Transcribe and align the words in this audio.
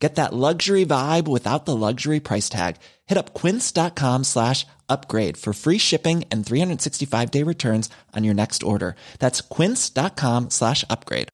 Get 0.00 0.14
that 0.14 0.32
luxury 0.32 0.86
vibe 0.86 1.28
without 1.28 1.66
the 1.66 1.76
luxury 1.76 2.20
price 2.20 2.48
tag. 2.48 2.76
Hit 3.06 3.18
up 3.18 3.34
quince.com 3.34 4.24
slash 4.24 4.66
upgrade 4.88 5.36
for 5.36 5.52
free 5.52 5.76
shipping 5.78 6.24
and 6.30 6.44
365 6.44 7.30
day 7.30 7.42
returns 7.42 7.90
on 8.16 8.24
your 8.24 8.34
next 8.34 8.62
order. 8.62 8.96
That's 9.18 9.42
quince.com 9.42 10.48
slash 10.50 10.84
upgrade. 10.88 11.28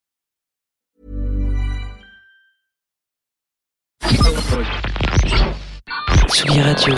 Tsugi 6.28 6.60
Radio. 6.60 6.94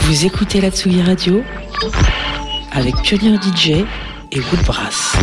Vous 0.00 0.26
écoutez 0.26 0.60
la 0.60 0.70
Tsugi 0.70 1.02
Radio 1.02 1.42
avec 2.72 2.94
Pionnier 3.02 3.38
DJ 3.38 3.84
et 4.30 4.40
Woodbrass. 4.50 5.16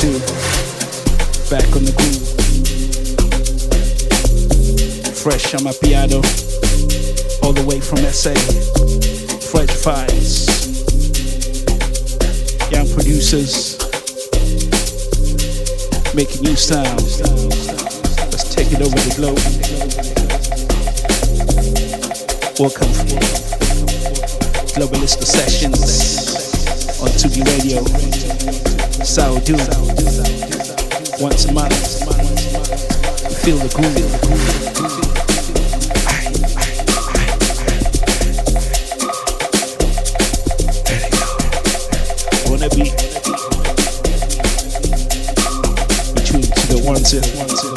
two. 0.00 0.18
Back 1.50 1.66
on 1.74 1.82
the 1.82 1.92
groove. 1.98 2.22
Fresh 5.18 5.54
on 5.54 5.64
my 5.64 5.72
piano. 5.82 6.22
All 7.42 7.52
the 7.52 7.64
way 7.66 7.80
from 7.80 7.98
SA. 8.14 8.34
Fresh 9.50 9.74
vibes. 9.82 10.46
Young 12.70 12.86
producers. 12.94 13.76
Making 16.14 16.42
new 16.42 16.54
sounds. 16.54 17.20
Let's 18.30 18.54
take 18.54 18.70
it 18.70 18.80
over 18.80 18.98
the 19.02 19.14
globe. 19.16 19.42
Welcome. 22.60 22.92
to 24.68 24.74
Globalista 24.78 25.24
Sessions 25.24 25.80
on 27.02 27.08
Tsugi 27.08 27.42
Radio. 27.44 28.67
Saudi, 29.08 29.54
once 31.18 31.46
a 31.46 31.52
month. 31.54 31.72
Feel 33.42 33.56
the 33.56 33.68
groove. 33.74 33.96
Wanna 42.50 42.68
be 42.68 42.84
between 46.14 46.42
to 46.42 46.66
the 46.68 46.82
ones 46.84 47.14
and 47.14 47.67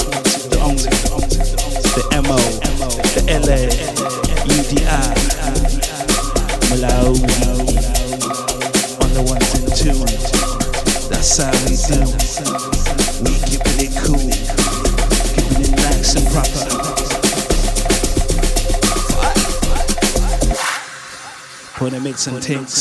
When 22.23 22.35
I 22.35 22.37
make 22.37 22.45
some 22.45 22.55
takes, 22.55 22.73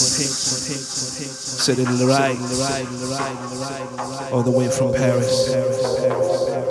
set 1.65 1.79
it 1.79 1.87
right, 2.05 2.37
all 4.31 4.43
the 4.43 4.51
way 4.51 4.69
from 4.69 4.93
Paris 4.93 5.53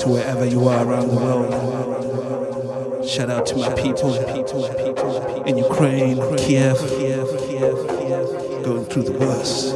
to 0.04 0.08
wherever 0.08 0.46
you 0.46 0.68
are 0.68 0.86
around 0.86 1.08
the 1.08 1.16
world. 1.16 1.52
Shout 3.08 3.32
out 3.32 3.46
to 3.48 3.56
my 3.58 3.74
people 3.74 4.14
in 5.48 5.58
Ukraine, 5.58 6.18
Kiev, 6.38 6.78
going 8.64 8.86
through 8.86 9.04
the 9.04 9.18
worst. 9.18 9.72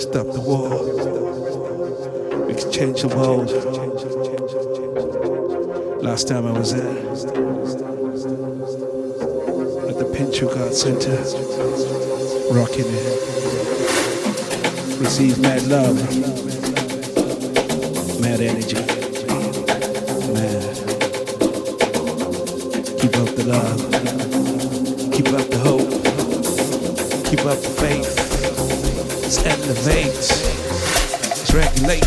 Stop 0.00 0.26
the 0.32 0.40
war. 0.40 0.70
We 2.46 2.54
can 2.54 2.70
change 2.72 3.02
the 3.02 3.08
world. 3.08 3.52
Last 6.02 6.26
time 6.26 6.46
I 6.48 6.52
was 6.52 6.72
there, 6.74 7.43
Center, 10.74 11.16
rocking 12.52 12.84
it. 12.84 13.20
Receive 15.00 15.38
mad 15.40 15.62
love, 15.68 15.96
mad 18.20 18.40
energy, 18.40 18.74
mad. 20.34 20.76
Keep 22.98 23.16
up 23.16 23.30
the 23.36 23.44
love, 23.46 23.80
keep 25.12 25.28
up 25.28 25.48
the 25.48 25.58
hope, 25.62 25.90
keep 27.24 27.46
up 27.46 27.58
the 27.62 27.68
faith. 27.80 28.16
Let's 29.22 29.38
elevate, 29.46 30.12
let's 31.28 31.54
regulate. 31.54 32.04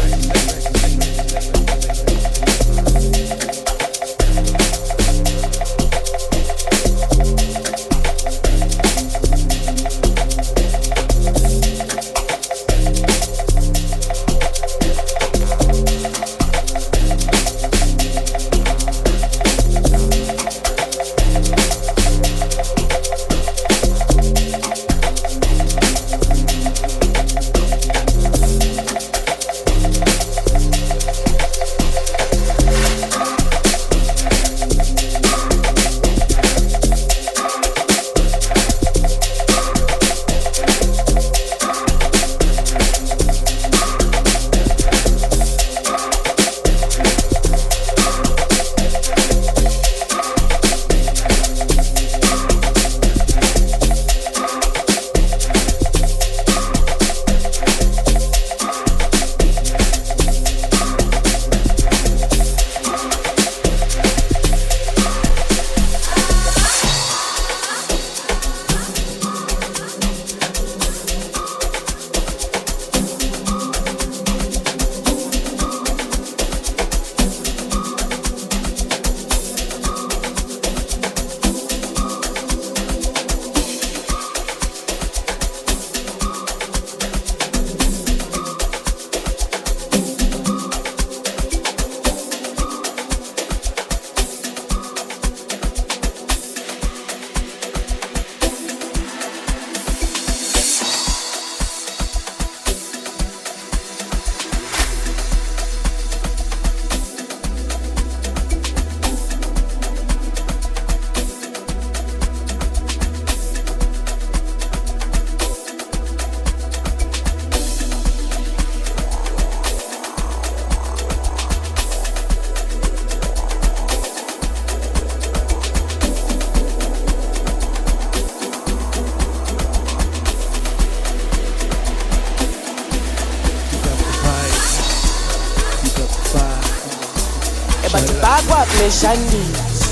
Kuleshandisi 138.87 139.83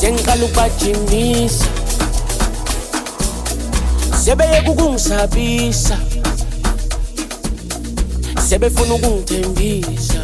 sengiqala 0.00 0.44
ukubajimisa. 0.44 1.66
Sebeyeka 4.24 4.70
ukungisabisa 4.70 5.96
sebefuna 8.48 8.94
ukungithembisa. 8.94 10.22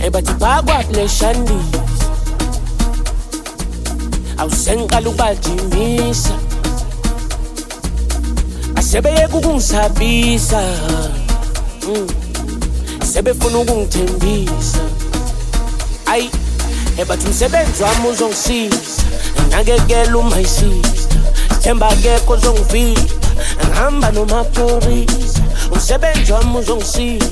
Ebadibhakwa 0.00 0.84
kuleshandisi 0.84 1.80
awusengiqala 4.38 5.08
ukubajimisa. 5.08 6.34
Asebeyeka 8.76 9.36
ukungisabisa 9.36 10.62
mm. 11.88 12.17
Sebefuna 13.18 13.58
ukungithembisa. 13.58 14.78
Ayi 16.06 16.30
ebathi 16.98 17.26
umsebenzi 17.26 17.82
wami 17.82 18.08
uzongisiza. 18.08 19.02
Nakekela 19.50 20.18
uma 20.18 20.40
isister 20.40 21.20
themba 21.62 21.88
kekho 22.02 22.32
ozongivika. 22.32 23.02
Ngihamba 23.66 24.10
nomaphorisa 24.10 25.42
umsebenzi 25.72 26.32
wami 26.32 26.58
uzongisiza. 26.58 27.26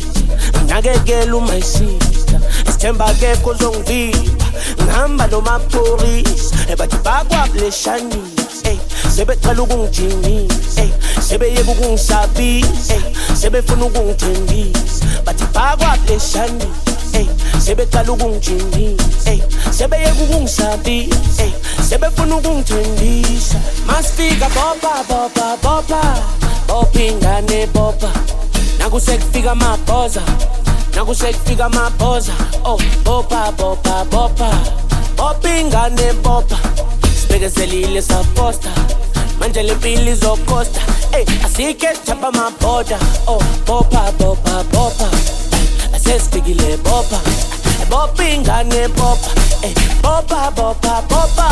Nakekela 0.69 1.37
uma 1.37 1.57
isister 1.57 1.97
ngiyakuzwisisa 2.27 2.41
esithemba 2.69 3.15
kekho 3.15 3.51
uzongivimba 3.51 4.45
ngihamba 4.83 5.27
nomapurisa 5.27 6.55
ebathi 6.69 6.97
bakwabuleshanisa 7.05 8.71
ey 8.71 8.79
sebecela 9.17 9.63
ukungijimisa. 9.63 10.83
Ey 10.83 10.91
sebeyeka 11.29 11.71
ukungisabisa. 11.71 12.95
Ey 13.47 13.51
sebefuna 13.53 13.85
ukungithembisa 13.85 15.07
bathi 15.25 15.45
bakwabuleshanisa 15.55 16.67
ey 17.13 17.27
sebecala 17.59 18.13
ukungijimisa 18.13 19.31
ey 19.31 19.41
sebeyeka 19.71 20.23
ukungisabisa 20.23 21.45
ey 21.45 21.53
sebefuna 21.89 22.37
ukungithembisa 22.37 23.59
masifika 23.87 24.49
bopa 24.49 25.05
bopa 25.09 25.57
bopa 25.63 26.01
bopha 26.67 27.03
ingane 27.03 27.67
bopa 27.67 28.11
nakusekufika 28.79 29.53
amabhoza 29.53 30.23
nakusekufika 30.95 31.65
amabhoza 31.67 32.33
oh 32.65 32.81
bopa 33.05 33.53
bopa 33.53 34.05
bopa 34.05 34.51
bopa 35.17 35.59
ingane 35.61 36.13
bopa 36.13 36.59
sibekezelile 37.21 38.03
safosta 38.03 38.71
manjele 39.47 39.75
mbili 39.75 40.15
zokosta 40.15 40.81
hey, 41.13 41.25
asike 41.45 41.89
chapa 42.07 42.33
maboda. 42.33 42.99
Oh, 43.27 43.43
bopa 43.67 44.13
bopa 44.19 44.65
bopa. 44.73 45.09
Asesipigile 45.95 46.77
bopa. 46.77 47.21
Bopingane 47.91 48.89
bopa. 48.89 49.31
Hey, 49.61 49.75
bopa 50.03 50.51
bopa 50.51 51.03
bopa. 51.03 51.51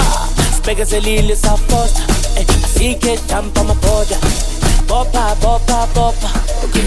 Sibekezelile 0.56 1.36
safosta 1.36 2.02
hey, 2.34 2.44
asike 2.64 3.18
chapa 3.28 3.64
maboda. 3.64 4.16
Bopa 4.88 5.36
bopa 5.40 5.86
bopa. 5.94 6.30
Okay. 6.64 6.82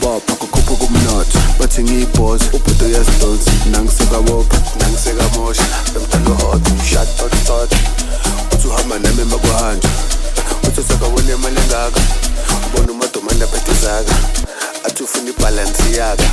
bopha 0.00 0.34
kukhupha 0.34 0.74
kumnotho 0.86 1.38
bathi 1.58 1.82
ngiyibhosi 1.82 2.44
ubhuto 2.52 2.84
uyasidonsi 2.84 3.50
nangisekabopha 3.70 4.58
nangisekamosha 4.80 5.62
emtalohodo 5.96 6.70
shatot 6.90 7.32
tot 7.46 7.72
uthi 8.54 8.68
uhamba 8.68 8.98
nami 8.98 9.22
emakuhanjwa 9.22 9.90
sithezaka 10.82 11.06
wona 11.06 11.32
imali 11.32 11.60
engaka 11.60 12.00
ubona 12.66 12.92
umadomane 12.92 13.44
abhedezaka 13.44 14.14
athi 14.86 15.02
ufuna 15.02 15.30
ibhalansi 15.30 15.96
yaka. 15.96 16.24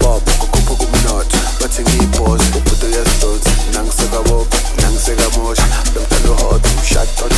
Bob 0.00 0.22
kukhupha 0.40 0.74
kumnotho 0.80 1.38
bathi 1.60 1.82
ngiyibhoze 1.82 2.44
ubhuto 2.56 2.86
uyazidonsa 2.86 3.50
nangisekabopha 3.72 4.58
nangisekamosha 4.80 5.66
lomntana 5.94 6.30
uhot 6.32 6.64
ushatot 6.82 7.32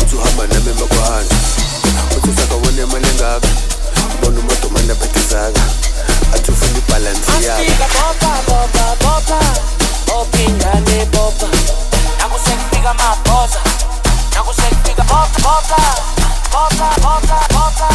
uthi 0.00 0.16
uhamba 0.16 0.46
nami 0.46 0.70
emakwahana 0.70 1.34
uthezaka 2.16 2.54
wona 2.54 2.82
imali 2.82 3.08
engaka 3.08 3.48
ubona 4.14 4.38
umadomane 4.40 4.92
abhedezaka 4.92 5.62
athi 6.34 6.50
ufuna 6.50 6.78
ibhalansi 6.78 7.32
yaka. 7.46 7.86
Bopha, 7.94 8.32
bopha, 8.48 8.86
bopha, 10.04 10.42
ingane 10.44 11.04
bopha 11.04 11.48
Nakusengifika 12.18 12.94
mabhoza 12.94 13.60
nakusekufika 14.34 15.02
amabhoza 15.02 15.02
nakusekufika 15.02 15.76
bopa 16.52 16.88
bopa 17.02 17.38
bopa 17.52 17.88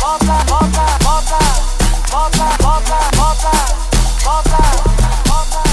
bopa 0.00 0.36
bopa 0.50 0.86
bopa 1.04 1.38
bopa 2.14 2.48
bopa 2.62 2.98
bopa 3.16 3.52
bopa 4.24 4.62
bopa 5.28 5.69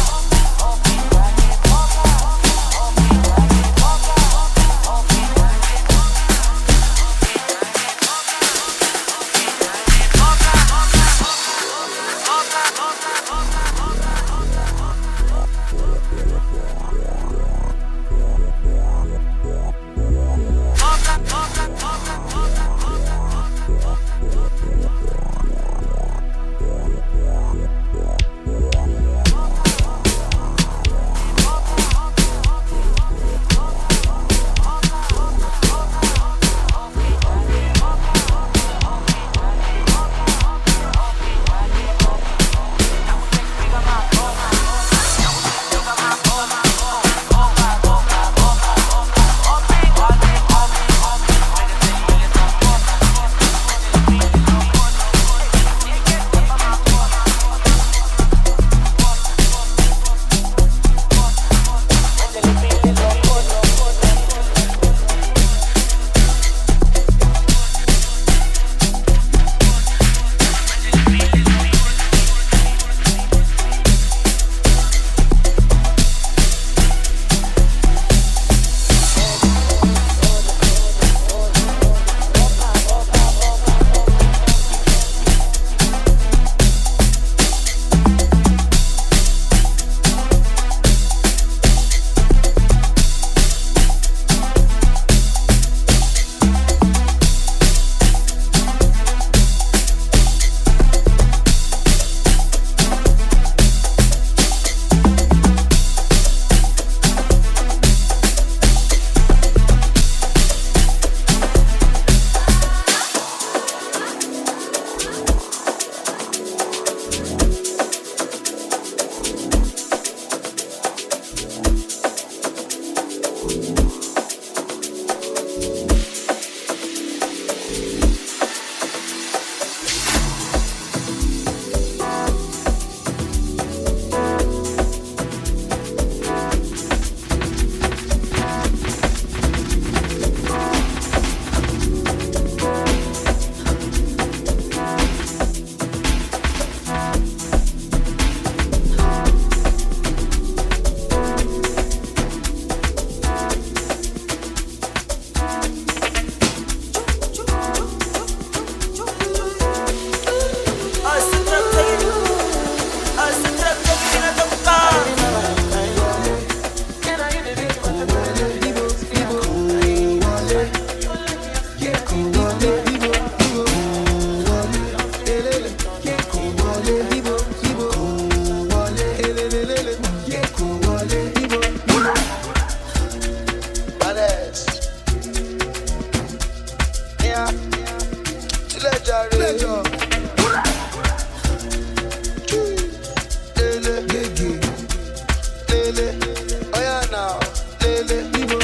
get 198.08 198.26
evil. 198.40 198.60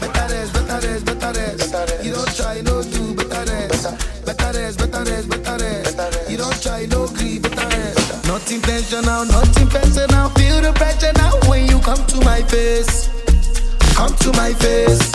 Better 0.00 0.28
days, 0.28 0.50
better. 0.52 2.02
You 2.02 2.12
don't 2.14 2.36
try, 2.36 2.60
no 2.60 2.82
do, 2.82 3.14
better 3.14 3.44
days. 3.44 3.86
Better 4.24 4.52
days, 4.52 4.76
better. 4.76 6.30
You 6.30 6.36
don't 6.36 6.62
try, 6.62 6.86
no 6.86 7.06
grieve, 7.08 7.42
better 7.42 7.68
days. 7.68 8.26
Not 8.26 8.50
intentional, 8.50 9.24
not. 9.24 9.48
Feel 10.36 10.60
the 10.60 10.72
pressure 10.74 11.12
now 11.16 11.32
when 11.48 11.66
you 11.68 11.80
come 11.80 12.04
to 12.06 12.20
my 12.24 12.42
face. 12.42 13.08
Come 13.94 14.14
to 14.16 14.32
my 14.32 14.52
face. 14.54 15.12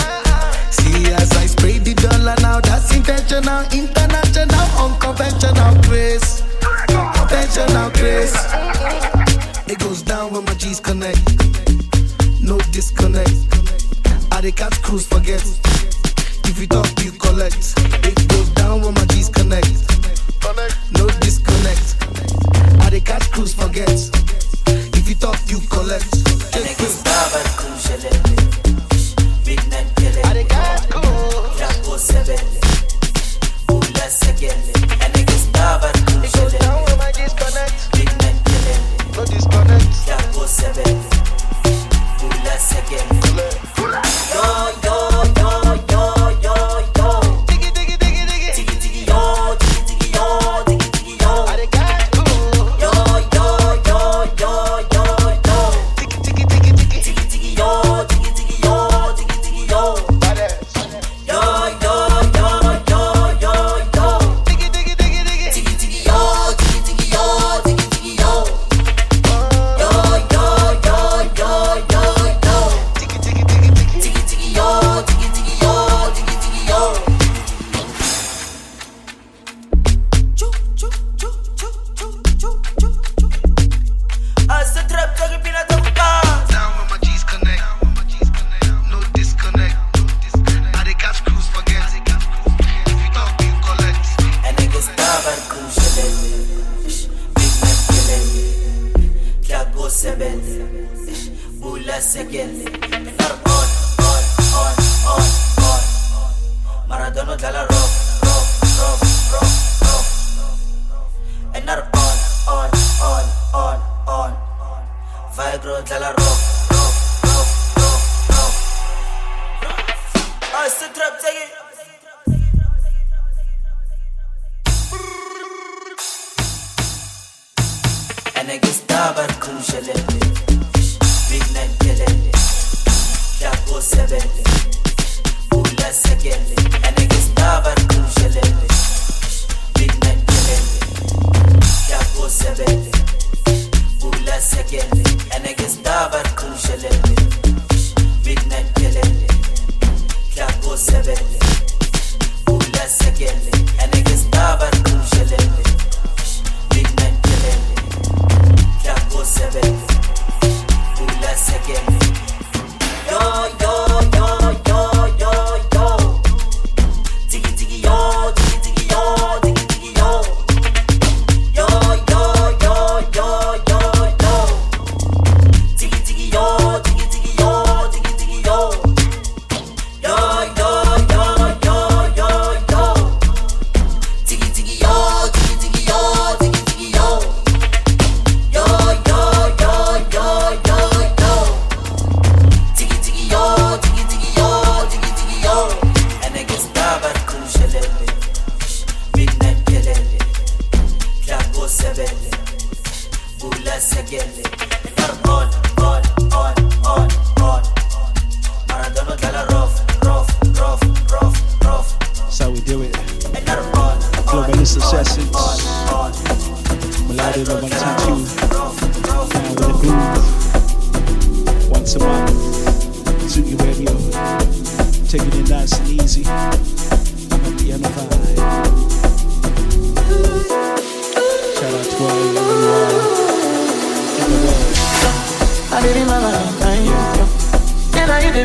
See 0.71 1.11
as 1.13 1.31
I 1.37 1.45
spray 1.45 1.77
the 1.79 1.93
dollar 1.93 2.35
now, 2.41 2.59
that's 2.59 2.93
intentional, 2.95 3.63
international. 3.71 4.12
who's 14.93 15.07
forgets? 15.07 15.62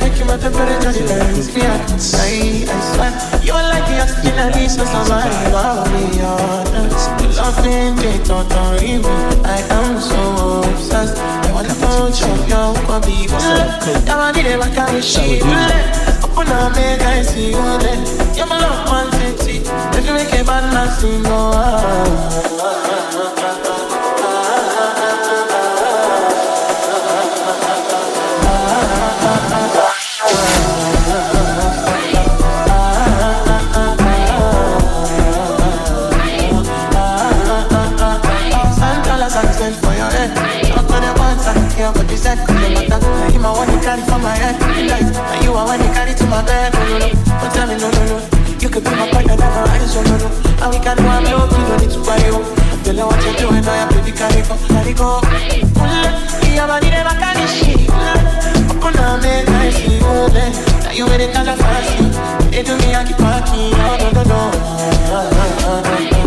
make 0.01 0.19
you 0.19 0.25
my 0.25 0.37
temperature 0.37 0.93
the 0.93 1.05
lens. 1.07 1.49
Clear 1.51 1.73
inside, 1.93 2.69
I 2.69 2.71
swear 2.93 3.13
You 3.43 3.53
are 3.53 3.69
like 3.73 3.87
the 3.89 4.01
oxygen 4.03 4.37
that 4.37 4.55
leaves 4.55 4.79
us 4.79 4.93
alive 4.93 5.55
I'll 5.55 5.85
be 5.91 6.21
honest 6.21 7.09
Loving 7.39 7.95
they 7.97 8.19
don't 8.25 8.49
worry 8.51 8.99
me. 8.99 9.15
I 9.45 9.61
am 9.71 10.01
so 10.01 10.63
obsessed. 10.69 11.19
I 11.19 11.53
wanna 11.53 11.75
punch 11.81 12.23
up 12.23 12.49
your 12.49 12.75
body. 12.87 13.27
That 13.29 14.17
one 14.19 14.35
did 14.35 14.47
it, 14.47 14.61
I 14.61 14.69
can't 14.75 15.05
shit 15.05 15.43
Open 16.25 16.49
up, 16.49 16.75
make 16.75 17.01
I 17.01 17.23
see 17.23 17.51
you 17.51 17.79
there. 17.83 18.01
You're 18.37 18.47
my 18.47 18.59
love, 18.59 18.89
one 18.89 19.11
city 19.13 19.63
If 19.97 20.07
you 20.07 20.13
make 20.15 20.31
bad. 20.45 20.59
I 41.89 41.93
go 41.95 42.03
design 42.05 42.37
for 42.45 42.53
the 42.53 42.69
matter. 42.69 43.01
You 43.33 43.41
my 43.41 43.49
one 43.51 43.65
you 43.73 43.81
carry 43.81 44.03
for 44.05 44.19
my 44.21 44.35
head, 44.37 44.61
life. 44.61 45.09
And 45.09 45.41
you 45.45 45.53
are 45.57 45.65
one 45.65 45.81
you 45.81 45.89
carry 45.97 46.13
to 46.13 46.27
my 46.29 46.45
bed, 46.45 46.75
No 46.75 46.85
no, 46.85 46.99
no. 47.01 47.09
don't 47.09 47.53
tell 47.57 47.67
me 47.67 47.75
no, 47.81 47.89
no, 47.89 48.03
no. 48.13 48.17
You 48.61 48.69
could 48.69 48.85
be 48.85 48.91
my 48.93 49.09
partner, 49.09 49.37
never 49.41 49.65
eyes, 49.73 49.97
oh, 49.97 50.05
no, 50.05 50.17
no. 50.21 50.29
And 50.29 50.69
we 50.69 50.79
got 50.85 51.01
one 51.01 51.25
love, 51.25 51.49
you 51.49 51.65
don't 51.65 51.81
need 51.81 51.93
to 51.97 52.01
worry, 52.05 52.29
oh. 52.29 52.45
Tell 52.85 53.01
what 53.09 53.25
you're 53.25 53.41
doing, 53.41 53.65
oh, 53.65 53.73
now 53.73 53.81
your 53.81 53.89
baby 54.05 54.13
carry 54.13 54.43
go, 54.45 54.55
carry 54.69 54.93
go. 54.93 55.25
Ulla, 55.81 56.11
iya 56.45 56.67
mani 56.69 56.91
ne 56.93 57.01
makani 57.09 57.47
shi. 57.57 57.73
Ulla, 57.89 58.13
okuna 58.69 59.17
me 59.25 59.33
nice, 59.49 59.81
oh, 60.05 60.29
man. 60.29 60.53
Now 60.85 60.93
you 60.93 61.09
ain't 61.09 61.23
in 61.25 61.33
Tallahassee. 61.33 62.05
They 62.53 62.63
do 62.69 62.77
me, 62.85 62.93
I 62.93 63.01
keep 63.09 63.17
parking, 63.17 63.73
oh, 63.81 63.97
no, 63.97 64.09
no, 64.13 64.23
no. 64.29 66.18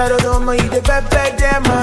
Àtàrọ̀dọ̀ 0.00 0.32
ọmọ 0.38 0.52
yìí 0.58 0.68
dé 0.74 0.80
pẹ́pẹ́ 0.88 1.26
dẹ́ 1.40 1.54
máa 1.68 1.79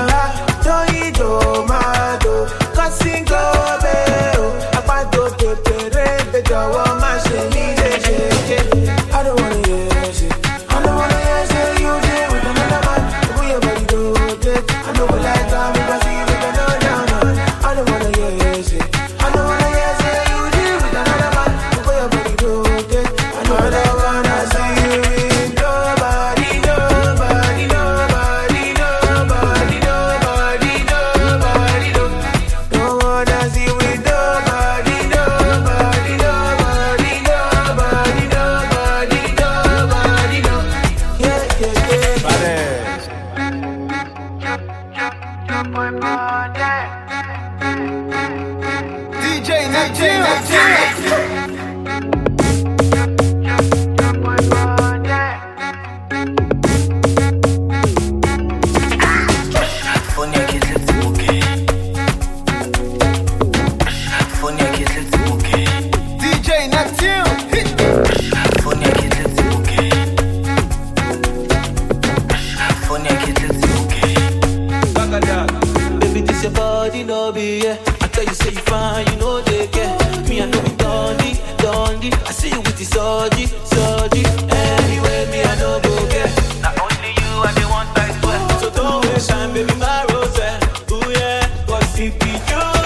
Cause 92.45 92.76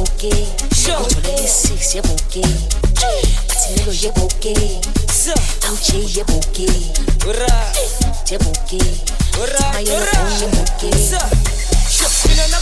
bokeh. 0.00 0.46
Contrôler 0.86 1.36
les 1.36 1.46
six, 1.46 1.94
yeah 1.94 2.02
bokeh. 2.02 2.42
Patinello, 3.48 3.92
yeah 3.92 4.12
bokeh. 4.12 4.80
Ouchie, 5.68 6.00
yeah 6.16 6.24
bokeh. 6.24 6.66
Yeah 8.30 8.38
bokeh. 8.38 8.90
Tamayelo, 9.58 10.06
yeah 10.40 10.50
bokeh. 10.56 10.96
Mina 12.28 12.46
na 12.48 12.58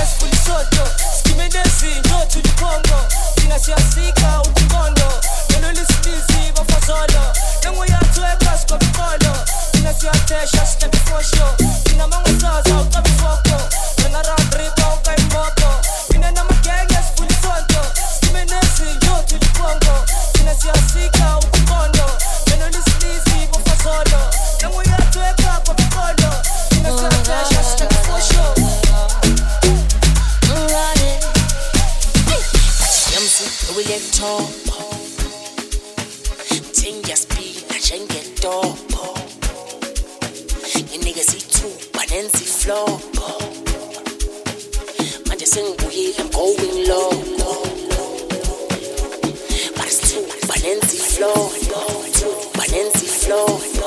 é 0.00 0.06
sifulisoto 0.06 0.84
skimedezi 1.18 1.90
njo 2.04 2.18
tulikongo 2.32 2.98
inasiasika 3.44 4.42
ukukondo 4.42 5.10
nelo 5.50 5.70
lisitizi 5.72 6.52
bafazolo. 6.56 7.22
Nengo 7.64 7.84
yatweka 7.84 8.58
é 8.58 9.32
inasiatesha 9.78 10.66
sitebifosho 10.66 11.46
inamangosaza 11.92 12.80
é 12.80 14.02
nanaradriba 14.02 14.94
ukaimoko 14.94 15.70
talk 34.18 34.57
flow, 51.18 51.50
Panensi 52.54 53.06
flow. 53.06 53.77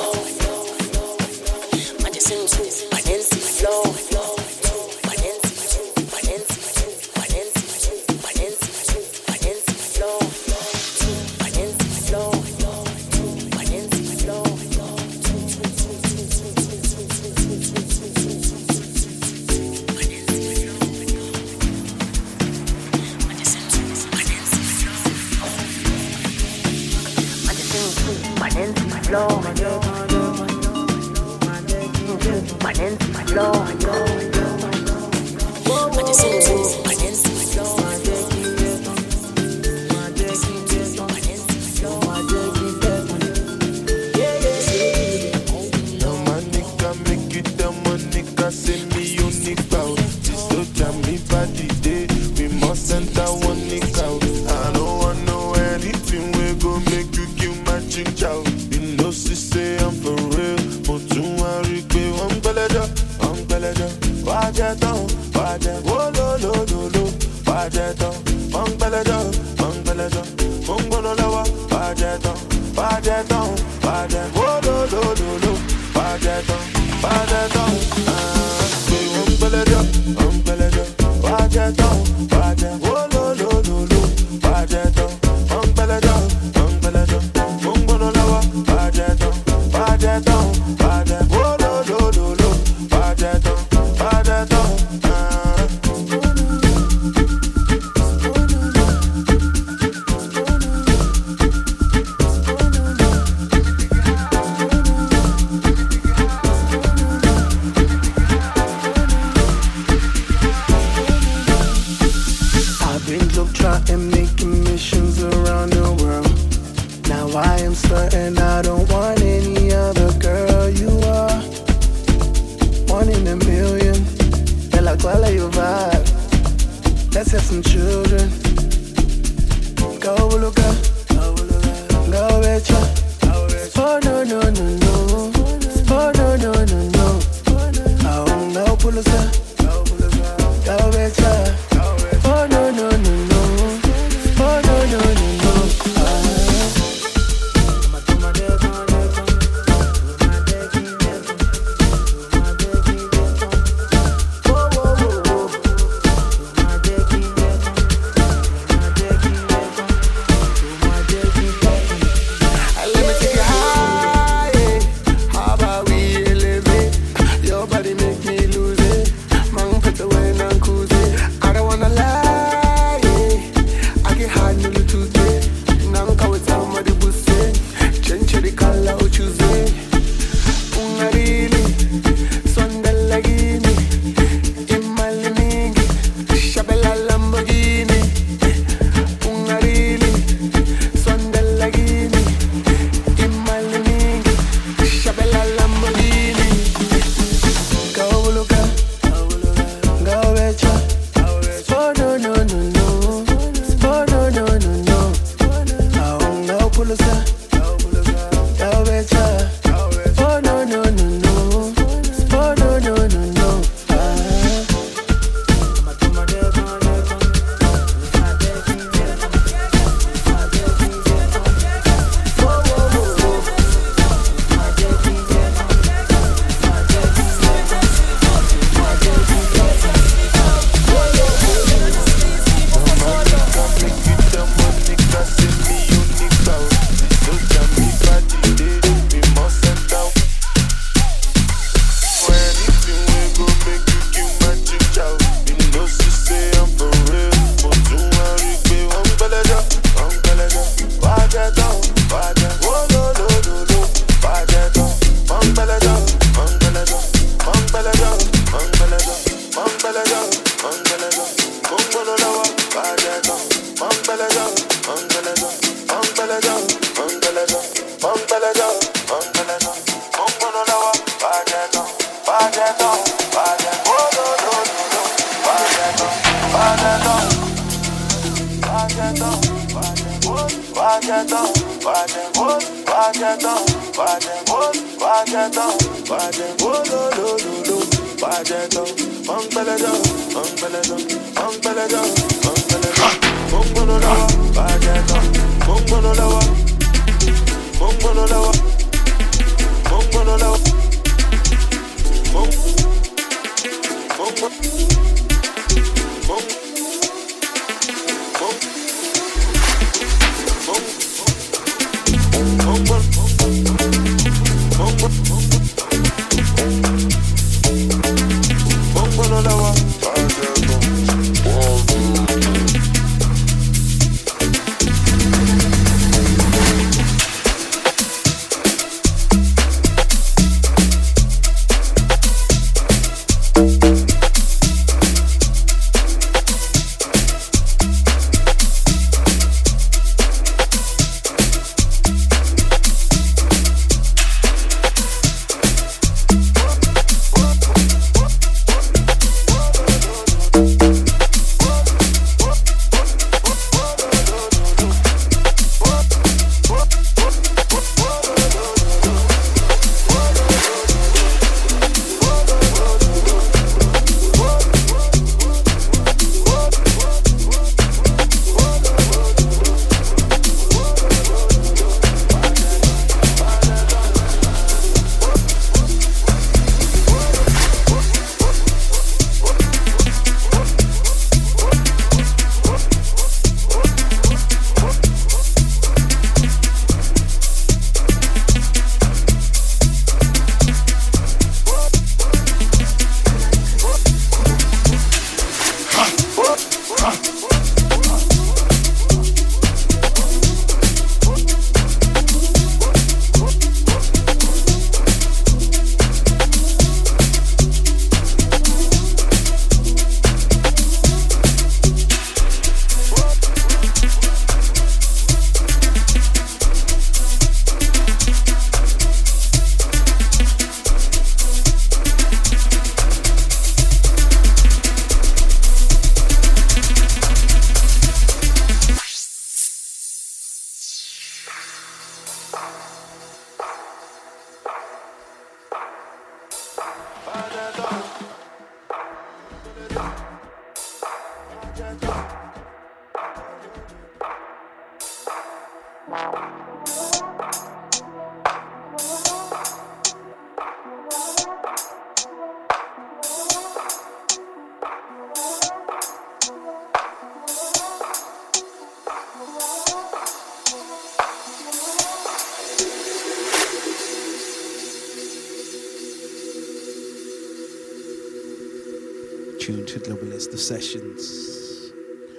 the 470.52 470.58
sessions 470.58 471.94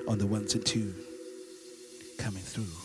on 0.07 0.19
the 0.19 0.27
ones 0.27 0.55
and 0.55 0.67
two 0.67 0.95
coming 2.19 2.43
through. 2.43 2.82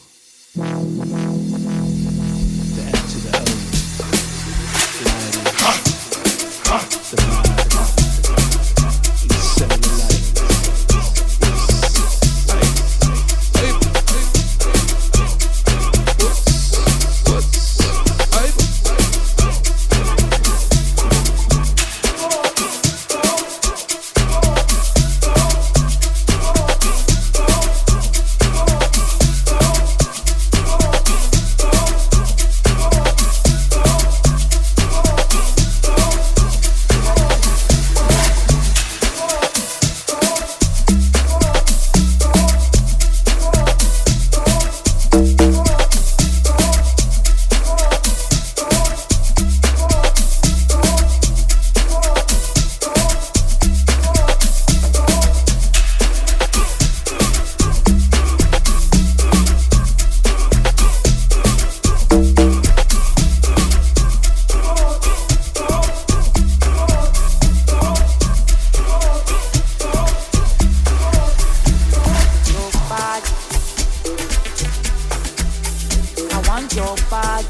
your 76.78 76.96
body. 77.10 77.48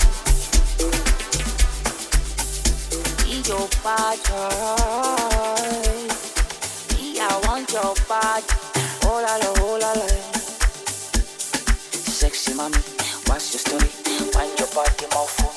Your 3.46 3.68
body. 3.84 4.22
I 7.20 7.42
want 7.44 7.72
your 7.74 7.94
body. 8.08 8.46
Oh 9.04 9.20
la 9.26 9.36
la, 9.36 9.50
oh 9.58 9.78
la 9.82 9.92
la. 9.92 10.08
Sexy 11.92 12.54
mommy, 12.54 12.78
what's 13.26 13.54
your 13.54 13.60
story? 13.60 13.90
Why 14.34 14.46
your 14.58 14.68
body 14.74 15.06
more 15.14 15.28
full? 15.28 15.57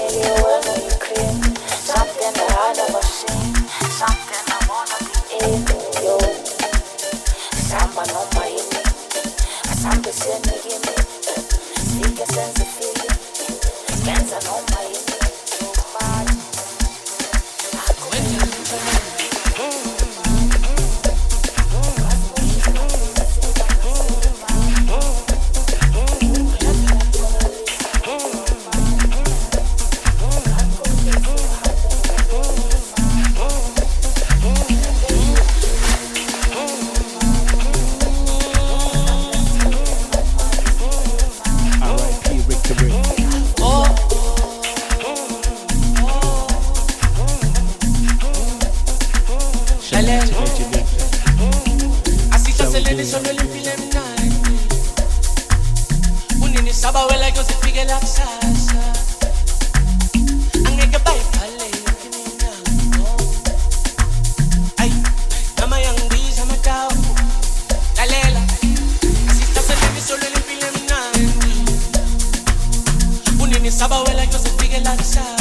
inside. 75.01 75.40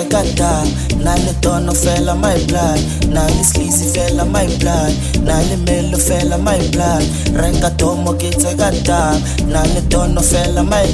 Vekata, 0.00 0.64
Nile 0.96 1.34
Tono 1.42 1.72
fell 1.74 2.16
my 2.16 2.34
blood, 2.46 2.80
Nile 3.08 3.44
Sleazy 3.44 3.92
fell 3.92 4.24
my 4.24 4.46
blood, 4.58 4.96
Nile 5.20 5.58
Melo 5.66 5.98
fell 5.98 6.38
my 6.38 6.56
blood, 6.72 7.02
Renka 7.36 7.76
Tomo 7.76 8.14
Kitakata, 8.14 9.20
Nile 9.46 9.82
Tono 9.90 10.22
fell 10.22 10.58
on 10.58 10.70
my 10.70 10.86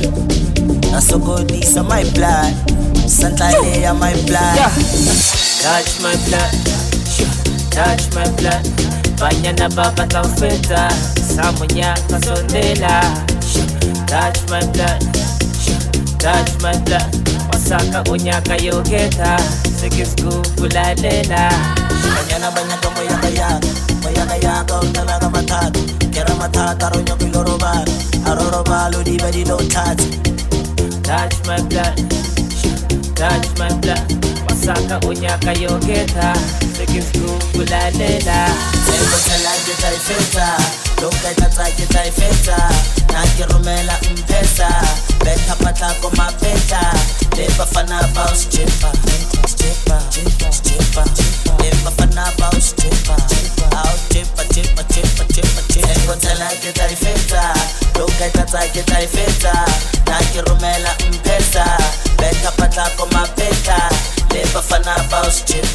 Nasogodisa 0.90 1.86
my 1.86 2.02
blood, 2.14 2.52
Santa 3.08 3.46
my 3.94 4.12
blood. 4.26 4.58
Touch 5.62 6.00
my 6.02 6.16
blood, 6.26 6.52
touch 7.70 8.12
my 8.12 8.26
blood, 8.36 8.64
Banyana 9.18 9.68
Baba 9.76 10.06
Tafeta, 10.08 10.88
Samunya 11.14 11.94
Kasondela, 12.08 13.02
touch 14.08 14.40
my 14.50 14.60
blood, 14.72 15.00
touch 16.18 16.60
my 16.60 16.76
blood. 16.84 17.25
saka 17.68 18.02
unyaka 18.10 18.56
yogeta. 18.56 19.36
Sikisku 19.80 20.30
kulalela. 20.56 21.50
Kanyana 22.14 22.50
banyaka 22.50 22.90
moyakayaka 22.90 23.68
moyakayaka 24.02 24.80
utalaka 24.80 25.30
matata. 25.30 25.80
Kera 26.14 26.34
matata 26.34 26.86
aronyoka 26.86 27.24
ilorobala 27.24 27.92
arorobala 28.26 28.98
udiba 28.98 29.30
dilothatsi 29.32 30.08
touch 31.02 31.36
my 31.46 31.60
blood. 31.68 31.96
Touch 33.14 33.48
my 33.58 33.72
blood. 33.82 34.06
Masaka 34.46 35.00
unyaka 35.06 35.52
yogeta. 35.52 36.34
Sikisku 36.76 37.26
kulalela. 37.52 38.38
Lembo 38.86 39.18
salanje 39.26 39.74
taifeta 39.82 40.48
loketa 41.02 41.46
tsake 41.50 41.86
taifeta 41.86 42.58
nakirumela 43.12 43.98
mpesa. 44.12 44.68
Betha 45.24 45.54
patlako 45.56 46.10
mapeta. 46.16 46.80
Never 47.36 47.66
fan 47.66 47.92
about 47.92 48.34
stripper, 48.34 48.92
stripper, 49.44 50.00
stripper. 50.50 51.04
Never 51.60 51.92
fan 51.92 52.16
about 52.16 52.62
stripper. 52.62 53.16
Out 53.76 53.98
stripper, 54.08 54.44
stripper, 54.48 54.84
stripper, 54.88 55.24
stripper, 55.28 55.62
stripper. 55.68 55.92
Nikutela 55.92 56.48
ke 56.62 56.72
taifeta, 56.72 57.54
loka 57.98 58.30
tata 58.32 58.60
ke 60.32 60.40
rumela 60.48 60.92
mpesa, 61.12 61.64
mm, 61.64 62.16
beka 62.16 62.50
patla 62.56 62.88
ko 62.96 63.06
mapeta. 63.12 63.78
Never 64.32 64.62
fan 64.62 64.82
about 64.82 65.32
stripper. 65.32 65.65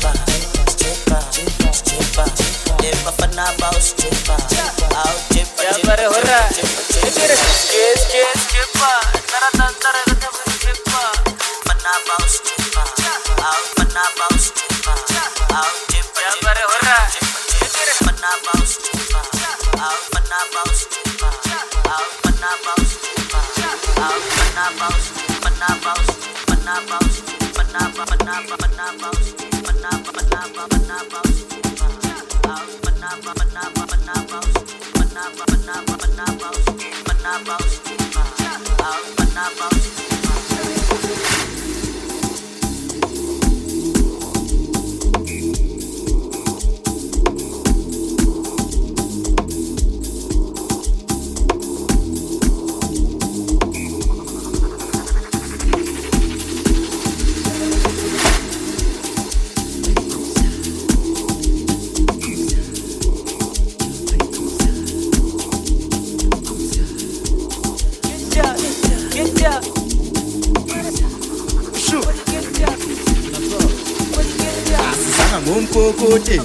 sokote 75.91 76.41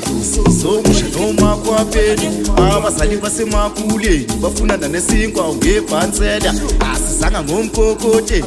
sokusha 0.60 1.04
noma 1.18 1.56
kwapedu 1.56 2.22
abazali 2.56 3.16
basemakuleni 3.16 4.26
bafunana 4.42 4.88
nesinkwa 4.88 5.54
ngebhansela 5.54 6.54
asizanga 6.80 7.42
ngomkokote. 7.42 8.44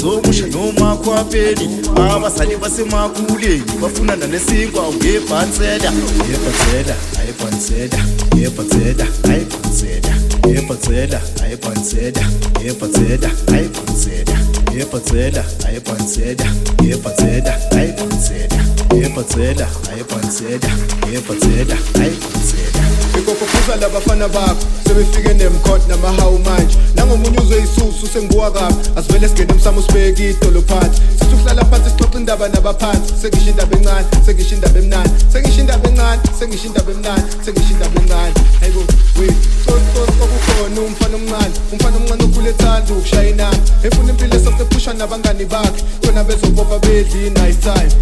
Sokusha 0.00 0.46
noma 0.46 0.96
kwapedu 0.96 1.62
abazali 1.96 2.56
basemakuleni 2.56 3.62
bafunana 3.82 4.26
nesinkwa 4.26 4.92
ngebhansela 4.92 5.92
ngebhansela 5.92 6.96
ayibhansela 7.20 8.04
ngebhansela 8.36 9.06
ayibhansela 9.30 10.14
ngebhansela 10.46 11.20
ayibhansela 11.42 12.30
ngebhansela 12.60 13.30
ayibhansela 13.52 14.38
ngebhansela 14.72 15.44
ayibhansela 15.66 16.46
ngebhansela 16.82 17.70
ayibhansela 17.76 18.67
yebhansela 18.94 19.66
ayibhansela 19.92 20.70
yebhansela 21.12 21.76
ayibhansela 22.00 22.82
ikopophuza 23.18 23.76
labafana 23.76 24.28
bakho 24.28 24.66
sebefike 24.86 25.34
nemkhot 25.34 25.88
namahawu 25.88 26.38
manje. 26.38 26.76
Nangomunye 26.94 27.38
uzwe 27.38 27.62
isusu 27.62 28.06
senguwa 28.12 28.50
kabi. 28.50 28.74
Asivele 28.96 29.28
singene 29.28 29.52
emsamo 29.52 29.82
sibeke 29.82 30.30
idolo 30.30 30.62
phansi. 30.62 31.00
Sithi 31.18 31.34
ukuhlala 31.34 31.64
phansi 31.64 31.90
sixoxa 31.90 32.18
indaba 32.18 32.48
nabaphansi. 32.48 33.14
Sengisho 33.22 33.50
indaba 33.50 33.76
encane 33.76 34.06
sengisho 34.26 34.54
indaba 34.54 34.78
emnani 34.78 35.10
sengisho 35.32 35.60
indaba 35.60 35.88
encane 35.88 36.22
sengisho 36.38 36.66
indaba 36.66 36.92
emnani 36.92 37.22
sengisho 37.44 37.72
indaba 37.72 38.00
encane. 38.00 38.34
Hayibo 38.60 38.80
wet 39.18 39.34
sosicos 39.64 40.10
okukhona 40.24 40.80
umfana 40.80 41.16
omncane. 41.16 41.54
Umfana 41.72 41.96
omncane 41.96 42.24
okhule 42.24 42.50
ethanda 42.50 42.94
ukushaya 42.94 43.30
inamba 43.30 43.58
efuna 43.82 44.10
impilo 44.10 44.36
esasephushwa 44.36 44.94
nabangani 44.94 45.44
bakhe. 45.44 45.82
Khona 46.02 46.24
bezobopha 46.24 46.78
bedli 46.78 47.26
i-nice 47.26 47.60
time 47.60 47.92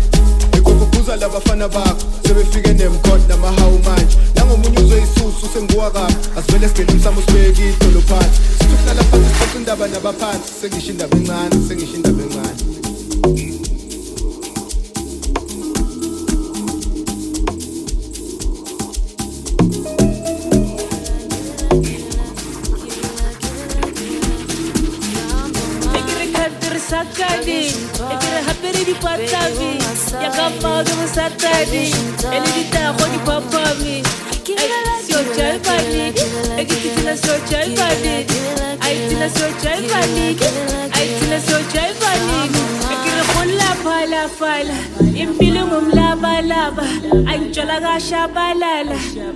ikopophuza 0.77 1.17
labafana 1.17 1.69
bakho 1.69 1.97
sebefike 2.27 2.73
nemkhot 2.73 3.29
namahawu 3.29 3.79
manje. 3.79 4.17
Nangomunye 4.35 4.79
uzwe 4.79 5.03
isusu 5.03 5.49
senguwa 5.53 5.91
kabi 5.91 6.15
asivele 6.39 6.69
singene 6.69 6.93
emsamo 6.93 7.23
sibeke 7.23 7.69
idolo 7.71 8.01
phansi 8.01 8.41
sithi 8.59 8.75
ukuhlala 8.75 9.03
phansi 9.03 9.29
sixoxa 9.29 9.59
indaba 9.59 9.89
nabaphansi 9.89 10.53
sengisho 10.61 10.91
indaba 10.93 11.17
encane 11.17 11.69
sengisho 11.69 11.95
indaba 11.97 12.23
encane. 12.23 12.63
Ekere 25.99 26.27
kantiri 26.33 26.81
sakadi, 26.91 27.61
ekere 28.15 28.41
hapere 28.47 28.85
di 28.85 28.95
patavi, 28.95 29.71
papa 30.47 30.69
ọdún 30.81 31.03
sátani 31.15 31.83
elédìtà 32.37 32.81
àkọ́jú 32.91 33.19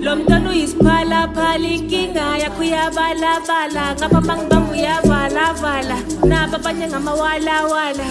lọ 0.05 0.13
mntwana 0.17 0.49
uyisiphalaphala 0.51 1.69
inkinga 1.77 2.25
yakho 2.43 2.63
uyabalabala. 2.67 3.83
Ngapha 3.99 4.21
mangibamba 4.29 4.73
uyavalavala 4.73 5.97
abanye 6.61 6.87
ngamawalawala 6.89 8.07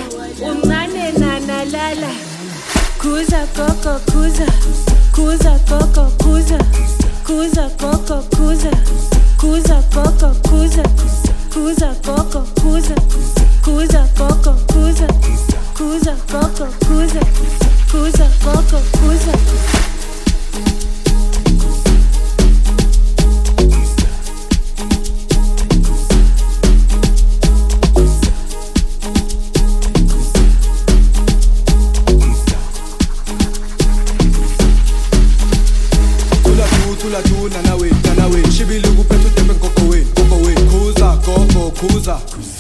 uncane 0.50 1.04
nanalala 1.20 2.12
Kuza 3.00 3.48
coco 3.56 4.00
kuza, 4.12 4.46
kuza 5.14 5.60
coco 5.70 6.12
kuza, 6.18 6.58
kuza 7.26 7.70
coco 7.80 8.24
kuza, 8.36 8.72
kuza 9.38 9.82
coco 9.94 10.34
kuza, 10.50 10.84
kuza 11.54 11.96
coco 12.06 12.46
kuza, 12.62 12.96
kuza 13.64 14.08
coco 14.18 14.54
kuza, 14.68 15.08
kuza 15.78 16.16
coco 16.32 16.66
kuza, 16.86 17.22
kuza 17.92 18.28
coco 18.44 18.80
kuza. 18.98 19.89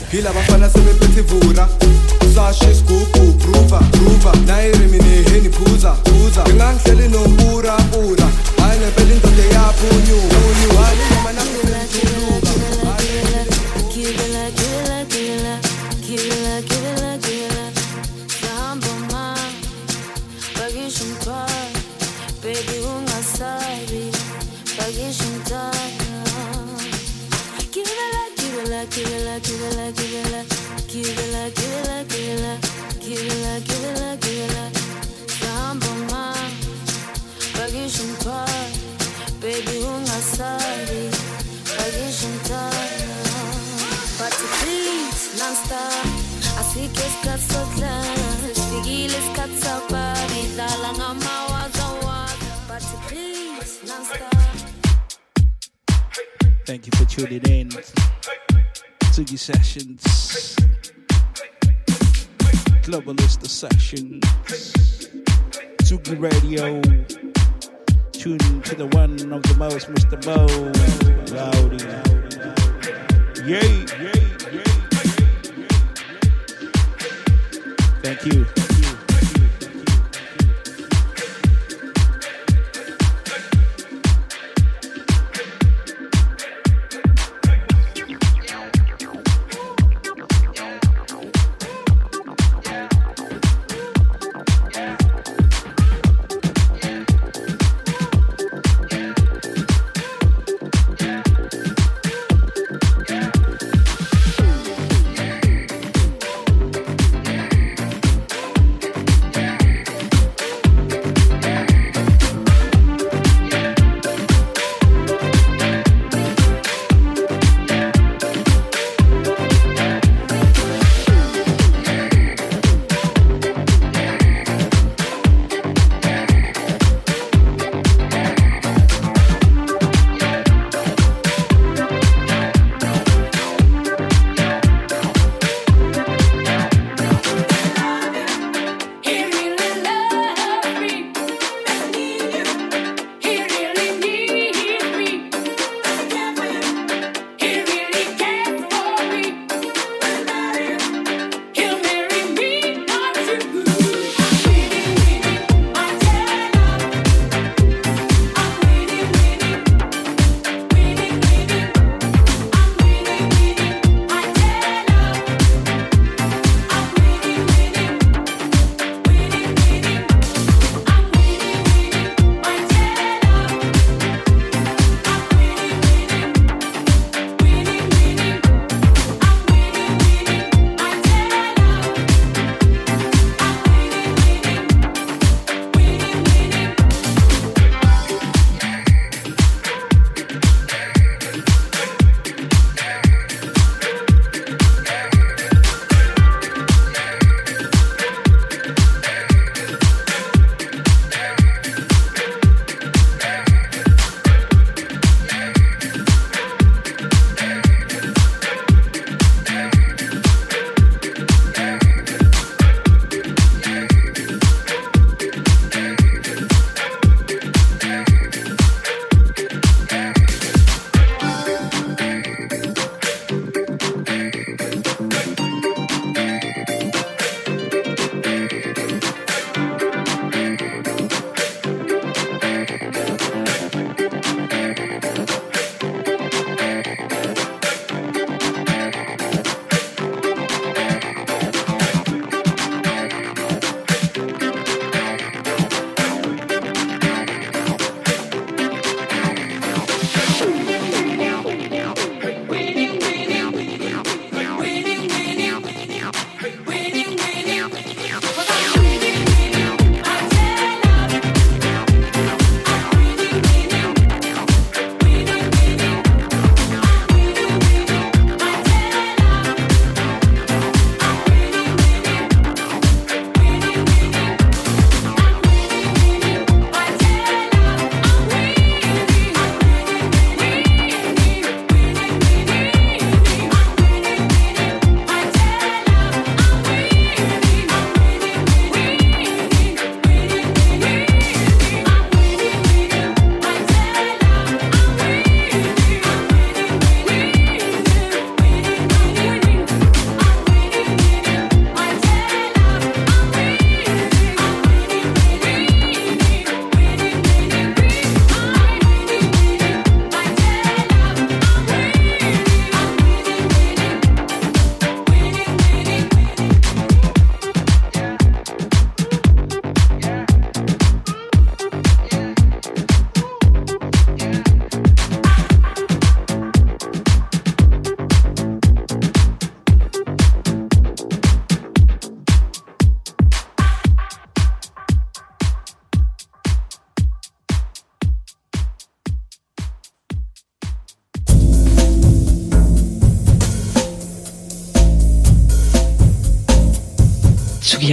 phila 0.10 0.32
vafana 0.32 0.70
se 0.70 0.80
vephetshivura 0.80 1.68
sashisigugu 2.36 3.34
pruva 3.34 3.80
pruva 3.92 4.34
nayirimi 4.48 5.00
puza, 5.50 5.50
puza 5.50 5.92
phuza. 5.92 6.44
Ndingandihleli 6.44 7.08
nobura 7.10 7.78
ura. 8.08 8.19